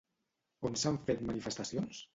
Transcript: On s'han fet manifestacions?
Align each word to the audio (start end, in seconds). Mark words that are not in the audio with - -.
On 0.69 0.79
s'han 0.85 0.99
fet 1.11 1.25
manifestacions? 1.31 2.07